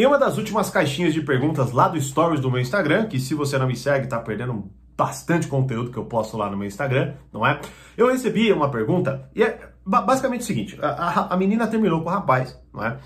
[0.00, 3.34] Em uma das últimas caixinhas de perguntas lá do Stories do meu Instagram, que se
[3.34, 7.16] você não me segue, tá perdendo bastante conteúdo que eu posto lá no meu Instagram,
[7.30, 7.60] não é?
[7.98, 12.08] Eu recebi uma pergunta, e é basicamente o seguinte: a, a, a menina terminou com
[12.08, 12.96] o rapaz, não é?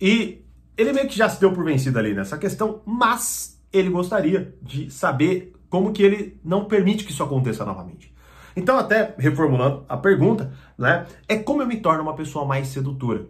[0.00, 0.44] E
[0.76, 4.88] ele meio que já se deu por vencido ali nessa questão, mas ele gostaria de
[4.92, 8.14] saber como que ele não permite que isso aconteça novamente.
[8.54, 13.26] Então, até reformulando a pergunta, né, é como eu me torno uma pessoa mais sedutora.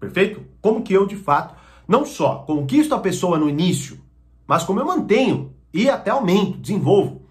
[0.00, 0.44] Perfeito?
[0.60, 1.54] Como que eu, de fato,
[1.86, 4.00] não só conquisto a pessoa no início,
[4.46, 7.22] mas como eu mantenho e até aumento, desenvolvo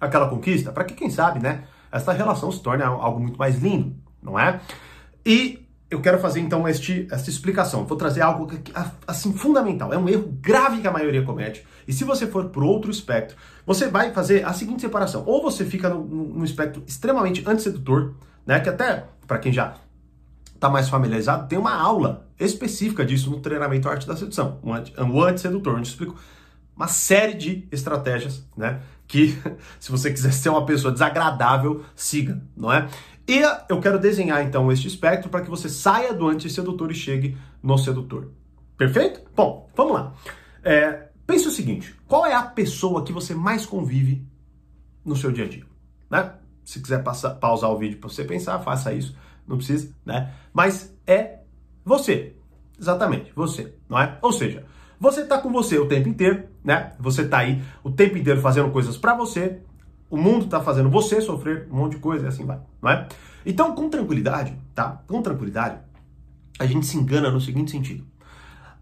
[0.00, 3.94] aquela conquista, para que, quem sabe, né, essa relação se torne algo muito mais lindo,
[4.22, 4.60] não é?
[5.24, 7.84] E eu quero fazer então este, esta explicação.
[7.84, 8.48] Vou trazer algo
[9.06, 9.92] assim fundamental.
[9.92, 11.66] É um erro grave que a maioria comete.
[11.86, 15.64] E se você for para outro espectro, você vai fazer a seguinte separação: ou você
[15.64, 18.14] fica no espectro extremamente antissedutor,
[18.46, 18.60] né?
[18.60, 19.74] Que até para quem já
[20.60, 24.92] está mais familiarizado, tem uma aula específica disso no treinamento Arte da Sedução, um, anti,
[25.00, 26.16] um antissedutor, onde eu explico
[26.76, 28.82] uma série de estratégias, né?
[29.08, 29.38] Que
[29.80, 32.86] se você quiser ser uma pessoa desagradável, siga, não é?
[33.26, 33.40] E
[33.70, 37.78] eu quero desenhar então este espectro para que você saia do antissedutor e chegue no
[37.78, 38.30] sedutor.
[38.76, 39.22] Perfeito?
[39.34, 40.12] Bom, vamos lá.
[40.62, 44.26] É, pense o seguinte: qual é a pessoa que você mais convive
[45.04, 45.64] no seu dia a dia?
[46.10, 46.32] Né?
[46.64, 49.14] Se quiser passar, pausar o vídeo para você pensar, faça isso
[49.50, 50.32] não precisa, né?
[50.52, 51.40] Mas é
[51.84, 52.36] você.
[52.78, 54.18] Exatamente, você, não é?
[54.22, 54.64] Ou seja,
[54.98, 56.92] você tá com você o tempo inteiro, né?
[56.98, 59.60] Você tá aí o tempo inteiro fazendo coisas para você,
[60.08, 63.06] o mundo tá fazendo você sofrer um monte de coisa e assim vai, não é?
[63.44, 65.02] Então, com tranquilidade, tá?
[65.06, 65.78] Com tranquilidade,
[66.58, 68.06] a gente se engana no seguinte sentido.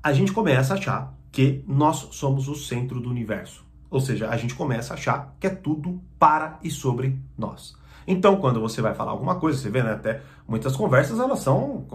[0.03, 3.65] A gente começa a achar que nós somos o centro do universo.
[3.91, 7.77] Ou seja, a gente começa a achar que é tudo para e sobre nós.
[8.11, 11.87] Então, quando você vai falar alguma coisa, você vê, né, até muitas conversas, elas são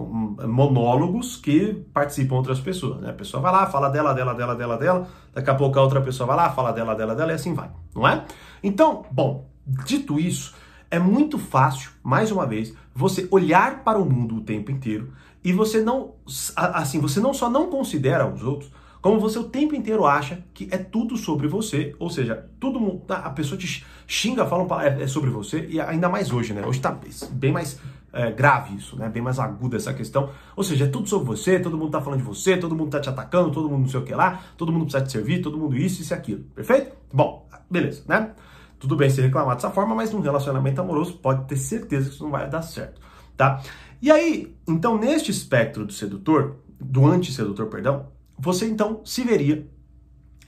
[0.46, 3.10] monólogos que participam outras pessoas, né?
[3.10, 6.00] A pessoa vai lá, fala dela, dela, dela, dela, dela, daqui a pouco a outra
[6.00, 8.24] pessoa vai lá, fala dela, dela, dela, e assim vai, não é?
[8.62, 10.54] Então, bom, dito isso,
[10.88, 15.52] é muito fácil, mais uma vez, você olhar para o mundo o tempo inteiro e
[15.52, 16.12] você não,
[16.56, 18.70] assim, você não só não considera os outros,
[19.04, 23.16] como você o tempo inteiro acha que é tudo sobre você, ou seja, tudo tá,
[23.16, 26.62] a pessoa te xinga, fala é, é sobre você, e ainda mais hoje, né?
[26.66, 26.98] Hoje está
[27.30, 27.78] bem mais
[28.14, 29.06] é, grave isso, né?
[29.10, 30.30] Bem mais aguda essa questão.
[30.56, 32.98] Ou seja, é tudo sobre você, todo mundo tá falando de você, todo mundo tá
[32.98, 35.58] te atacando, todo mundo não sei o que lá, todo mundo precisa te servir, todo
[35.58, 36.42] mundo isso, isso e aquilo.
[36.54, 36.96] Perfeito?
[37.12, 38.30] Bom, beleza, né?
[38.78, 42.24] Tudo bem se reclamar dessa forma, mas num relacionamento amoroso pode ter certeza que isso
[42.24, 43.02] não vai dar certo,
[43.36, 43.62] tá?
[44.00, 49.66] E aí, então, neste espectro do sedutor, do anti-sedutor, perdão, você então se veria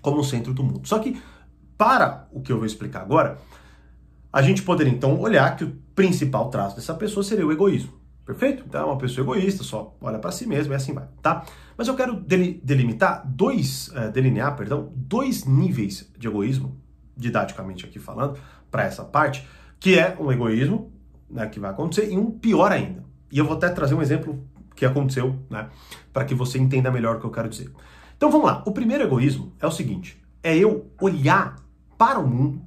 [0.01, 0.87] como o centro do mundo.
[0.87, 1.21] Só que,
[1.77, 3.39] para o que eu vou explicar agora,
[4.33, 7.93] a gente poderia então olhar que o principal traço dessa pessoa seria o egoísmo.
[8.25, 8.65] Perfeito?
[8.67, 11.45] Então é uma pessoa egoísta, só olha para si mesmo e assim vai, tá?
[11.79, 16.77] Mas eu quero delimitar dois, uh, delinear, perdão, dois níveis de egoísmo,
[17.17, 18.37] didaticamente aqui falando,
[18.69, 19.47] para essa parte,
[19.79, 20.93] que é um egoísmo
[21.31, 23.05] né, que vai acontecer e um pior ainda.
[23.31, 24.45] E eu vou até trazer um exemplo
[24.77, 25.69] que aconteceu, né?
[26.13, 27.73] Para que você entenda melhor o que eu quero dizer.
[28.17, 28.63] Então vamos lá.
[28.67, 31.57] O primeiro egoísmo é o seguinte: é eu olhar
[31.99, 32.63] para o mundo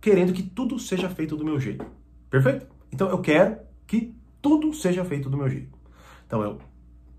[0.00, 1.86] querendo que tudo seja feito do meu jeito.
[2.28, 2.66] Perfeito?
[2.92, 3.56] Então eu quero
[3.86, 5.78] que tudo seja feito do meu jeito.
[6.26, 6.58] Então eu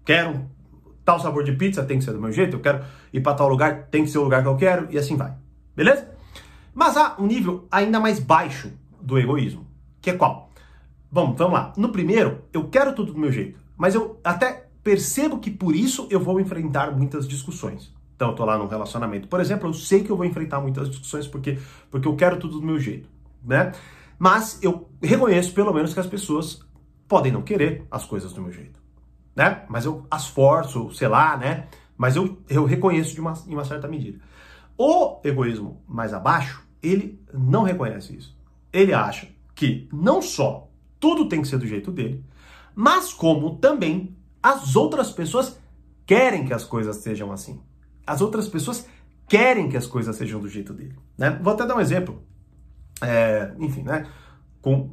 [0.03, 0.49] quero
[1.05, 2.57] tal sabor de pizza, tem que ser do meu jeito.
[2.57, 4.97] Eu quero ir para tal lugar, tem que ser o lugar que eu quero e
[4.97, 5.33] assim vai.
[5.75, 6.11] Beleza?
[6.73, 8.71] Mas há um nível ainda mais baixo
[9.01, 9.67] do egoísmo,
[10.01, 10.49] que é qual?
[11.11, 11.73] Bom, vamos lá.
[11.77, 13.62] No primeiro, eu quero tudo do meu jeito.
[13.77, 17.93] Mas eu até percebo que por isso eu vou enfrentar muitas discussões.
[18.15, 20.89] Então, eu tô lá num relacionamento, por exemplo, eu sei que eu vou enfrentar muitas
[20.89, 21.57] discussões porque,
[21.89, 23.09] porque eu quero tudo do meu jeito,
[23.43, 23.71] né?
[24.19, 26.61] Mas eu reconheço pelo menos que as pessoas
[27.07, 28.79] podem não querer as coisas do meu jeito,
[29.35, 29.63] né?
[29.67, 31.67] Mas eu as forço, sei lá, né?
[31.97, 34.19] Mas eu, eu reconheço de uma, em uma certa medida.
[34.77, 38.37] O egoísmo mais abaixo, ele não reconhece isso.
[38.71, 40.69] Ele acha que não só
[40.99, 42.23] tudo tem que ser do jeito dele,
[42.75, 45.59] mas como também as outras pessoas
[46.05, 47.61] querem que as coisas sejam assim.
[48.05, 48.87] As outras pessoas
[49.27, 50.95] querem que as coisas sejam do jeito dele.
[51.17, 51.39] Né?
[51.41, 52.21] Vou até dar um exemplo,
[53.01, 54.05] é, enfim, né?
[54.61, 54.89] com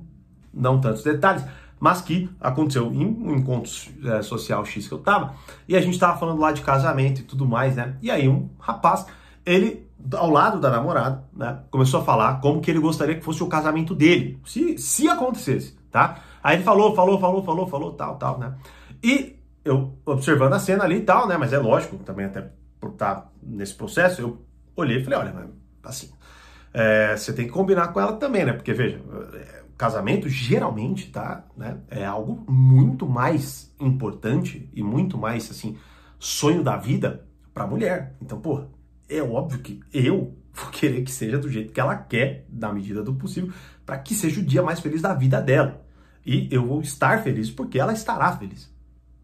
[0.53, 1.45] não tantos detalhes,
[1.79, 3.71] mas que aconteceu em um encontro
[4.05, 5.35] é, social X que eu tava,
[5.67, 7.97] e a gente tava falando lá de casamento e tudo mais, né?
[8.03, 9.07] E aí um rapaz,
[9.47, 13.43] ele ao lado da namorada, né, começou a falar como que ele gostaria que fosse
[13.43, 16.21] o casamento dele, se, se acontecesse, tá?
[16.43, 18.55] Aí ele falou, falou, falou, falou, falou, tal, tal, né?
[19.03, 21.37] E eu observando a cena ali e tal, né?
[21.37, 22.51] Mas é lógico, também até
[22.81, 24.45] por estar nesse processo, eu
[24.75, 25.51] olhei e falei, olha,
[25.83, 26.11] assim,
[26.73, 28.53] é, você tem que combinar com ela também, né?
[28.53, 29.01] Porque, veja,
[29.35, 31.45] é, casamento geralmente, tá?
[31.57, 35.77] Né, é algo muito mais importante e muito mais, assim,
[36.19, 38.15] sonho da vida para a mulher.
[38.21, 38.63] Então, pô,
[39.09, 43.03] é óbvio que eu vou querer que seja do jeito que ela quer, na medida
[43.03, 43.53] do possível,
[43.85, 45.85] para que seja o dia mais feliz da vida dela.
[46.25, 48.71] E eu vou estar feliz porque ela estará feliz.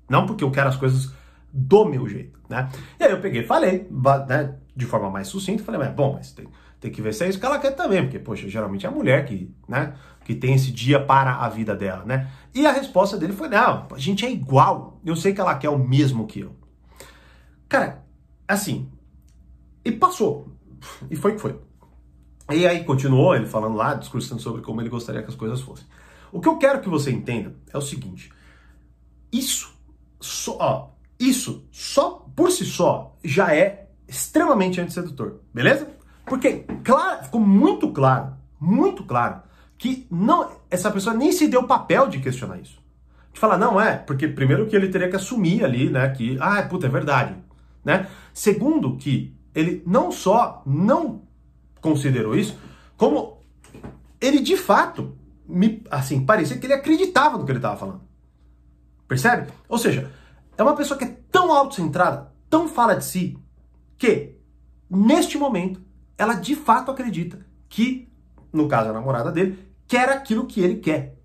[0.09, 1.13] Não porque eu quero as coisas
[1.53, 2.69] do meu jeito, né?
[2.99, 3.89] E aí eu peguei falei,
[4.29, 6.47] né, de forma mais sucinta, falei, mas bom, mas tem,
[6.79, 8.93] tem que ver se é isso que ela quer também, porque, poxa, geralmente é a
[8.93, 9.95] mulher que, né,
[10.25, 12.31] que tem esse dia para a vida dela, né?
[12.55, 15.71] E a resposta dele foi, não, a gente é igual, eu sei que ela quer
[15.71, 16.55] o mesmo que eu.
[17.69, 18.05] Cara,
[18.47, 18.91] assim,
[19.85, 20.53] e passou,
[21.11, 21.59] e foi que foi.
[22.53, 25.87] E aí continuou ele falando lá, discursando sobre como ele gostaria que as coisas fossem.
[26.33, 28.31] O que eu quero que você entenda é o seguinte:
[29.33, 29.75] isso,
[30.21, 30.89] só, ó,
[31.19, 35.89] isso só por si só já é extremamente antissedutor, beleza?
[36.25, 39.43] Porque claro, ficou muito claro, muito claro
[39.79, 42.79] que não essa pessoa nem se deu o papel de questionar isso.
[43.33, 46.63] De falar, não é, porque primeiro que ele teria que assumir ali, né, que, ah,
[46.63, 47.37] puta, é verdade,
[47.85, 48.09] né?
[48.33, 51.23] Segundo que ele não só não
[51.81, 52.59] considerou isso,
[52.97, 53.41] como
[54.21, 55.16] ele de fato
[55.49, 58.01] me, assim, parecia que ele acreditava no que ele estava falando.
[59.09, 59.53] Percebe?
[59.69, 60.11] Ou seja,
[60.57, 63.39] é uma pessoa que é tão autocentrada, tão fala de si,
[63.97, 64.37] que
[64.91, 65.81] neste momento
[66.19, 67.39] ela de fato acredita
[67.69, 68.09] que,
[68.53, 71.17] no caso a namorada dele, quer aquilo que ele quer.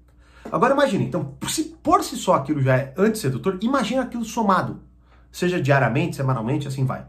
[0.51, 4.81] Agora imagine, então, se por si só aquilo já é antissedutor, imagina aquilo somado,
[5.31, 7.05] seja diariamente, semanalmente, assim vai.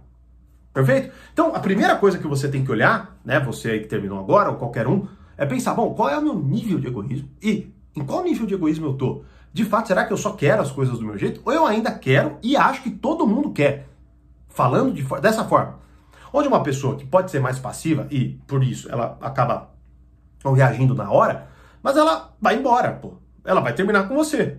[0.72, 1.12] Perfeito?
[1.32, 4.50] Então, a primeira coisa que você tem que olhar, né, você aí que terminou agora
[4.50, 5.06] ou qualquer um,
[5.36, 8.54] é pensar, bom, qual é o meu nível de egoísmo e em qual nível de
[8.54, 9.22] egoísmo eu tô?
[9.52, 11.92] De fato, será que eu só quero as coisas do meu jeito ou eu ainda
[11.92, 13.88] quero e acho que todo mundo quer?
[14.48, 15.78] Falando de, dessa forma.
[16.32, 19.70] Onde uma pessoa que pode ser mais passiva e por isso ela acaba
[20.54, 21.48] reagindo na hora,
[21.82, 23.14] mas ela vai embora, pô.
[23.44, 24.58] Ela vai terminar com você.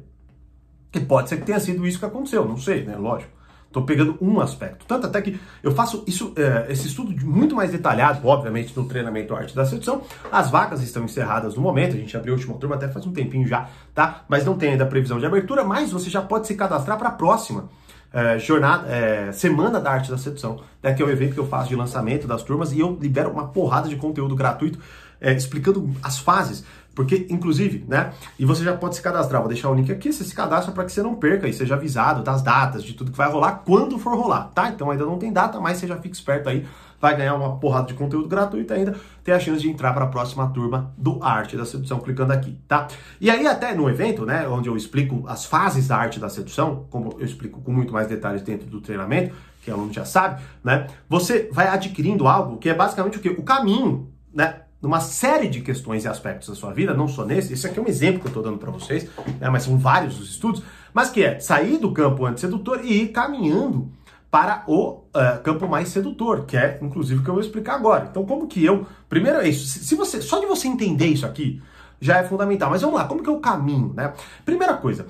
[0.91, 2.95] Que pode ser que tenha sido isso que aconteceu, não sei, né?
[2.95, 3.31] Lógico.
[3.73, 4.85] Estou pegando um aspecto.
[4.85, 9.33] Tanto até que eu faço isso, é, esse estudo muito mais detalhado, obviamente, no treinamento
[9.33, 10.03] Arte da Sedução.
[10.31, 13.11] As vagas estão encerradas no momento, a gente abriu a última turma até faz um
[13.11, 14.25] tempinho já, tá?
[14.29, 17.13] Mas não tem ainda previsão de abertura, mas você já pode se cadastrar para a
[17.13, 17.67] próxima.
[18.13, 21.47] É, jornada, é, Semana da Arte da Sedução, né, que é o evento que eu
[21.47, 24.77] faço de lançamento das turmas e eu libero uma porrada de conteúdo gratuito
[25.23, 26.65] é, explicando as fases
[26.95, 28.13] porque, inclusive, né?
[28.37, 29.41] E você já pode se cadastrar.
[29.41, 30.13] Vou deixar o link aqui.
[30.13, 33.11] Você se cadastra para que você não perca e seja avisado das datas, de tudo
[33.11, 34.69] que vai rolar quando for rolar, tá?
[34.69, 36.65] Então ainda não tem data, mas você já fica esperto aí.
[37.01, 38.95] Vai ganhar uma porrada de conteúdo gratuito ainda.
[39.23, 42.57] Tem a chance de entrar para a próxima turma do Arte da Sedução clicando aqui,
[42.65, 42.87] tá?
[43.19, 44.47] E aí, até no evento, né?
[44.47, 48.07] Onde eu explico as fases da arte da sedução, como eu explico com muito mais
[48.07, 50.87] detalhes dentro do treinamento, que o aluno já sabe, né?
[51.09, 53.29] Você vai adquirindo algo que é basicamente o que?
[53.29, 54.62] O caminho, né?
[54.83, 57.81] Numa série de questões e aspectos da sua vida, não só nesse, esse aqui é
[57.81, 59.09] um exemplo que eu estou dando para vocês,
[59.39, 60.61] né, mas são vários os estudos,
[60.93, 63.89] mas que é sair do campo antissedutor e ir caminhando
[64.29, 68.07] para o uh, campo mais sedutor, que é inclusive o que eu vou explicar agora.
[68.09, 68.85] Então, como que eu.
[69.07, 69.79] Primeiro é isso.
[69.79, 71.61] Se você, só de você entender isso aqui
[72.01, 72.69] já é fundamental.
[72.69, 74.11] Mas vamos lá, como que o caminho, né?
[74.43, 75.05] Primeira coisa,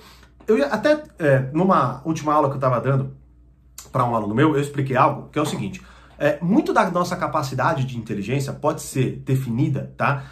[0.46, 3.16] eu até é, numa última aula que eu estava dando
[3.92, 5.82] para um aluno meu, eu expliquei algo que é o seguinte.
[6.24, 10.24] É, muito da nossa capacidade de inteligência pode ser definida, tá?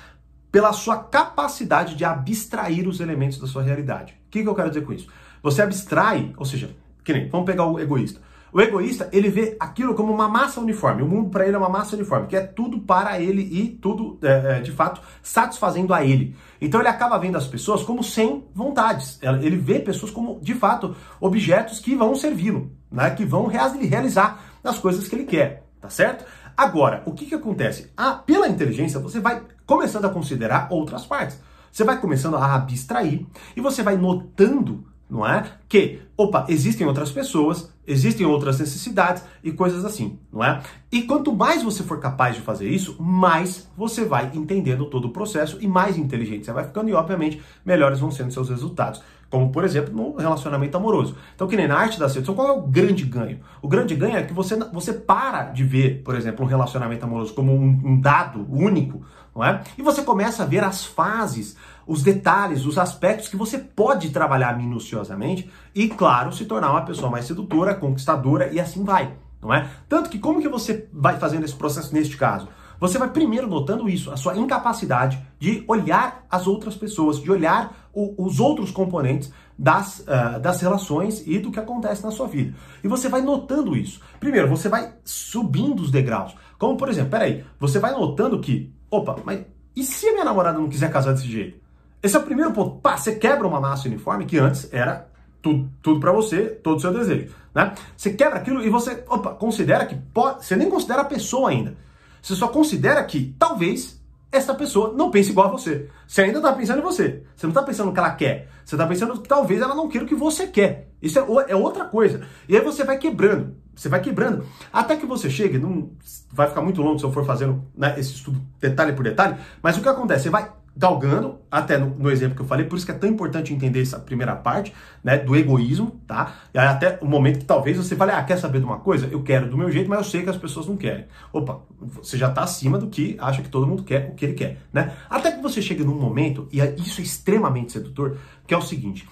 [0.50, 4.14] Pela sua capacidade de abstrair os elementos da sua realidade.
[4.14, 5.10] O que, que eu quero dizer com isso?
[5.44, 6.74] Você abstrai, ou seja,
[7.04, 8.22] que nem, vamos pegar o egoísta.
[8.54, 11.02] O egoísta, ele vê aquilo como uma massa uniforme.
[11.02, 14.18] O mundo para ele é uma massa uniforme, que é tudo para ele e tudo,
[14.22, 16.38] é, é, de fato, satisfazendo a ele.
[16.62, 19.20] Então ele acaba vendo as pessoas como sem vontades.
[19.42, 23.10] Ele vê pessoas como, de fato, objetos que vão servi-lo, né?
[23.10, 26.24] que vão realizar as coisas que ele quer tá certo?
[26.56, 27.92] Agora, o que, que acontece?
[27.98, 31.40] Ah, pela inteligência, você vai começando a considerar outras partes.
[31.72, 35.44] Você vai começando a abstrair e você vai notando, não é?
[35.68, 40.62] Que, opa, existem outras pessoas, existem outras necessidades e coisas assim, não é?
[40.92, 45.12] E quanto mais você for capaz de fazer isso, mais você vai entendendo todo o
[45.12, 49.50] processo e mais inteligente você vai ficando e, obviamente, melhores vão sendo seus resultados como
[49.50, 51.16] por exemplo no relacionamento amoroso.
[51.34, 53.40] Então, que nem na arte da sedução, qual é o grande ganho?
[53.62, 57.34] O grande ganho é que você, você para de ver, por exemplo, um relacionamento amoroso
[57.34, 59.02] como um, um dado único,
[59.36, 59.64] não é?
[59.78, 61.56] E você começa a ver as fases,
[61.88, 67.10] os detalhes, os aspectos que você pode trabalhar minuciosamente e, claro, se tornar uma pessoa
[67.10, 69.70] mais sedutora, conquistadora e assim vai, não é?
[69.88, 72.48] Tanto que como que você vai fazendo esse processo neste caso?
[72.82, 77.90] Você vai primeiro notando isso, a sua incapacidade de olhar as outras pessoas, de olhar
[77.94, 82.56] o, os outros componentes das, uh, das relações e do que acontece na sua vida.
[82.84, 84.02] E você vai notando isso.
[84.20, 86.36] Primeiro, você vai subindo os degraus.
[86.58, 89.42] Como, por exemplo, peraí, você vai notando que, opa, mas
[89.76, 91.58] e se a minha namorada não quiser casar desse jeito?
[92.04, 92.80] Esse é o primeiro ponto.
[92.82, 95.08] Pá, você quebra uma massa uniforme que antes era
[95.42, 97.74] tudo, tudo para você, todo o seu desejo, né?
[97.96, 101.76] Você quebra aquilo e você, opa, considera que pode, você nem considera a pessoa ainda.
[102.22, 104.00] Você só considera que talvez
[104.32, 105.90] essa pessoa não pense igual a você.
[106.08, 107.24] Você ainda está pensando em você.
[107.36, 108.50] Você não está pensando no que ela quer.
[108.64, 110.90] Você está pensando que talvez ela não queira o que você quer.
[111.02, 112.22] Isso é, é outra coisa.
[112.48, 113.56] E aí você vai quebrando.
[113.76, 114.46] Você vai quebrando.
[114.72, 115.92] Até que você chegue, não
[116.32, 119.78] vai ficar muito longo se eu for fazendo né, esse estudo detalhe por detalhe, mas
[119.78, 120.24] o que acontece?
[120.24, 123.10] Você vai galgando, até no, no, exemplo que eu falei, por isso que é tão
[123.10, 124.74] importante entender essa primeira parte,
[125.04, 126.36] né, do egoísmo, tá?
[126.54, 129.08] E aí até o momento que talvez você fale, ah, quer saber de uma coisa?
[129.08, 131.06] Eu quero do meu jeito, mas eu sei que as pessoas não querem.
[131.34, 134.34] Opa, você já está acima do que acha que todo mundo quer o que ele
[134.34, 134.94] quer, né?
[135.10, 139.08] Até que você chegue num momento, e isso é extremamente sedutor, que é o seguinte,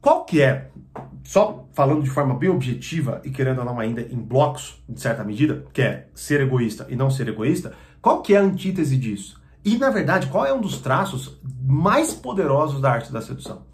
[0.00, 0.70] qual que é,
[1.28, 5.22] só falando de forma bem objetiva e querendo ou não ainda em blocos, de certa
[5.22, 9.38] medida, que é ser egoísta e não ser egoísta, qual que é a antítese disso?
[9.62, 13.66] E, na verdade, qual é um dos traços mais poderosos da arte da sedução?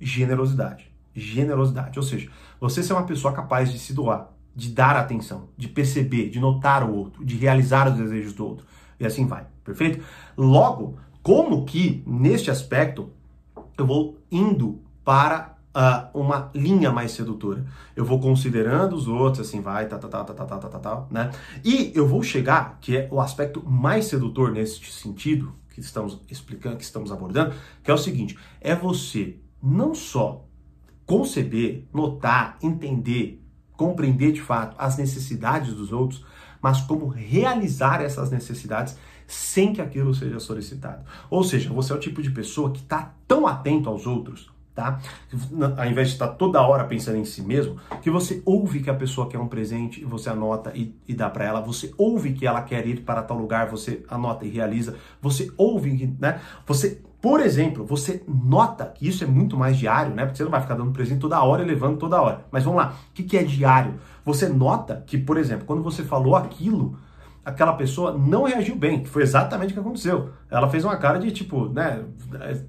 [0.00, 0.90] Generosidade.
[1.14, 1.98] Generosidade.
[1.98, 6.30] Ou seja, você ser uma pessoa capaz de se doar, de dar atenção, de perceber,
[6.30, 8.64] de notar o outro, de realizar os desejos do outro.
[8.98, 9.46] E assim vai.
[9.62, 10.02] Perfeito?
[10.34, 13.10] Logo, como que, neste aspecto,
[13.76, 17.64] eu vou indo para uh, uma linha mais sedutora.
[17.94, 20.78] Eu vou considerando os outros, assim vai, tá, tá, tá, tá, tá, tá, tá, tá,
[20.78, 21.30] tá, né?
[21.64, 26.76] E eu vou chegar, que é o aspecto mais sedutor nesse sentido, que estamos explicando,
[26.76, 27.54] que estamos abordando,
[27.84, 30.44] que é o seguinte, é você não só
[31.06, 33.42] conceber, notar, entender,
[33.76, 36.24] compreender de fato as necessidades dos outros,
[36.60, 41.04] mas como realizar essas necessidades sem que aquilo seja solicitado.
[41.30, 45.00] Ou seja, você é o tipo de pessoa que está tão atento aos outros, tá?
[45.76, 48.94] Ao invés de estar toda hora pensando em si mesmo, que você ouve que a
[48.94, 52.46] pessoa quer um presente e você anota e, e dá para ela, você ouve que
[52.46, 56.40] ela quer ir para tal lugar, você anota e realiza, você ouve, né?
[56.64, 60.24] Você, por exemplo, você nota que isso é muito mais diário, né?
[60.24, 62.46] Porque você não vai ficar dando presente toda hora e levando toda hora.
[62.52, 63.94] Mas vamos lá, o que, que é diário?
[64.24, 66.96] Você nota que, por exemplo, quando você falou aquilo,
[67.48, 70.30] aquela pessoa não reagiu bem, que foi exatamente o que aconteceu.
[70.50, 72.04] Ela fez uma cara de tipo, né,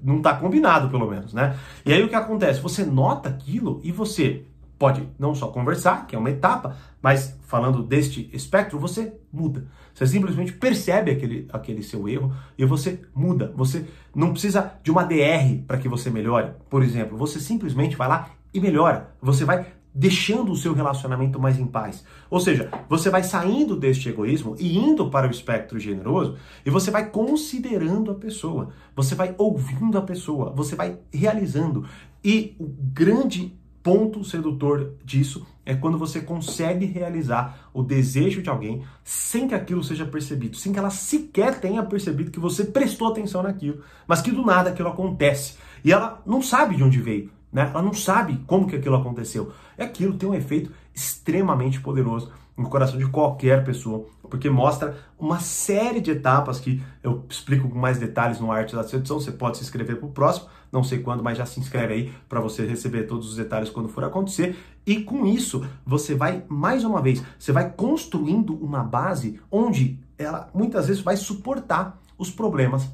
[0.02, 1.54] não tá combinado pelo menos, né?
[1.84, 2.60] E aí o que acontece?
[2.60, 4.46] Você nota aquilo e você
[4.78, 9.66] pode não só conversar, que é uma etapa, mas falando deste espectro, você muda.
[9.92, 13.52] Você simplesmente percebe aquele, aquele seu erro e você muda.
[13.54, 16.52] Você não precisa de uma DR para que você melhore.
[16.70, 19.10] Por exemplo, você simplesmente vai lá e melhora.
[19.20, 22.04] Você vai deixando o seu relacionamento mais em paz.
[22.28, 26.90] Ou seja, você vai saindo deste egoísmo e indo para o espectro generoso e você
[26.90, 31.84] vai considerando a pessoa, você vai ouvindo a pessoa, você vai realizando.
[32.22, 38.84] E o grande ponto sedutor disso é quando você consegue realizar o desejo de alguém
[39.02, 43.42] sem que aquilo seja percebido, sem que ela sequer tenha percebido que você prestou atenção
[43.42, 45.54] naquilo, mas que do nada aquilo acontece
[45.84, 47.30] e ela não sabe de onde veio.
[47.52, 47.70] Né?
[47.72, 49.52] Ela não sabe como que aquilo aconteceu.
[49.78, 55.40] E aquilo tem um efeito extremamente poderoso no coração de qualquer pessoa, porque mostra uma
[55.40, 59.18] série de etapas que eu explico com mais detalhes no Arte da Sedução.
[59.18, 62.12] Você pode se inscrever para o próximo, não sei quando, mas já se inscreve aí
[62.28, 64.56] para você receber todos os detalhes quando for acontecer.
[64.86, 70.50] E com isso, você vai, mais uma vez, você vai construindo uma base onde ela
[70.52, 72.90] muitas vezes vai suportar os problemas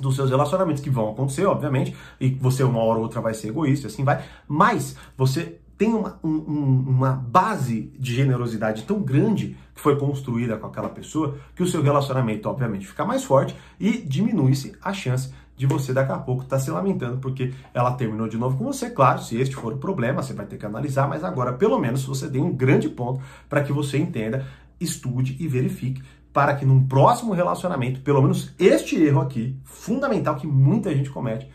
[0.00, 3.48] dos seus relacionamentos que vão acontecer, obviamente, e você uma hora ou outra vai ser
[3.48, 9.80] egoísta, assim vai, mas você tem uma, um, uma base de generosidade tão grande que
[9.80, 14.76] foi construída com aquela pessoa que o seu relacionamento, obviamente, fica mais forte e diminui-se
[14.82, 18.36] a chance de você daqui a pouco estar tá se lamentando porque ela terminou de
[18.36, 18.90] novo com você.
[18.90, 22.04] Claro, se este for o problema, você vai ter que analisar, mas agora pelo menos
[22.04, 24.46] você tem um grande ponto para que você entenda,
[24.78, 30.46] estude e verifique para que num próximo relacionamento, pelo menos este erro aqui, fundamental que
[30.46, 31.50] muita gente comete,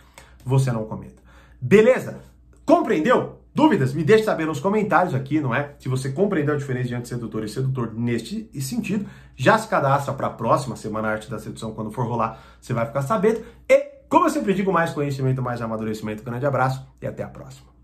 [0.46, 1.22] você não cometa.
[1.62, 2.20] Beleza?
[2.65, 3.39] Compreendeu?
[3.53, 3.94] Dúvidas?
[3.94, 5.75] Me deixe saber nos comentários aqui, não é?
[5.79, 9.05] Se você compreendeu a diferença entre sedutor e sedutor neste sentido,
[9.36, 12.86] já se cadastra para a próxima Semana Arte da Sedução, quando for rolar, você vai
[12.86, 13.41] ficar sabendo.
[13.70, 13.77] E,
[14.10, 16.22] como eu sempre digo, mais conhecimento, mais amadurecimento.
[16.22, 17.75] Grande abraço e até a próxima.